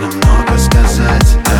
Нужно 0.00 0.16
много 0.16 0.58
сказать 0.58 1.36
э. 1.44 1.59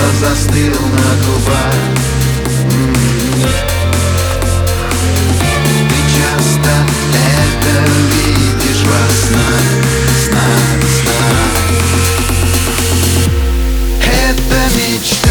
кто 0.00 0.08
застыл 0.26 0.72
на 0.72 1.10
губах 1.26 1.74
Ты 5.88 5.98
часто 6.16 6.72
это 7.12 7.74
видишь 8.10 8.84
во 8.84 9.02
снах, 9.12 9.66
снах, 10.24 10.68
снах. 11.02 11.52
Это 14.00 14.58
мечта. 14.76 15.29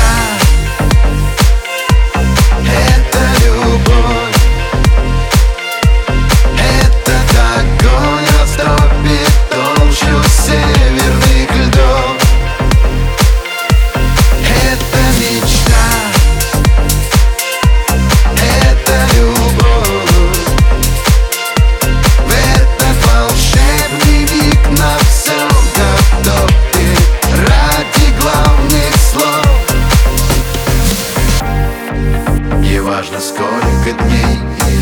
Неважно 33.58 33.60
сколько 33.82 34.04
дней 34.04 34.77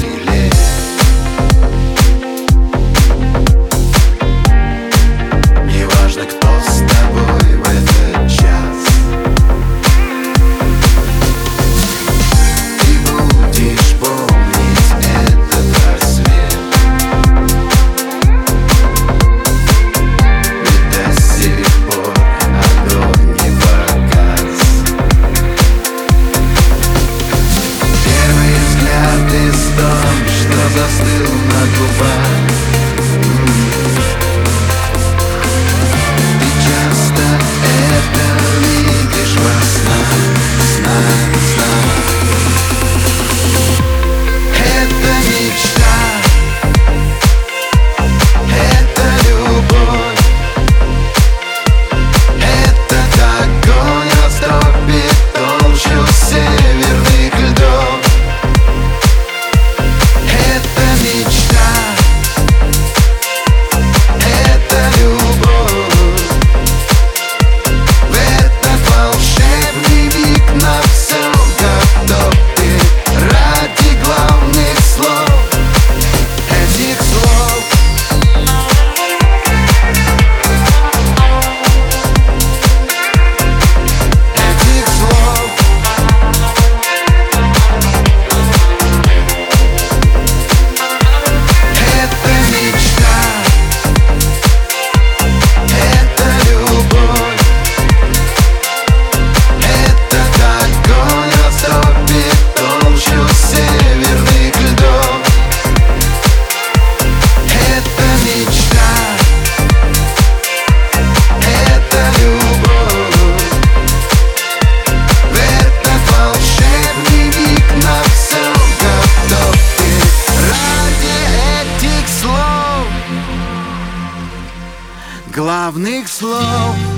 Главных 125.37 126.07
слов 126.07 126.96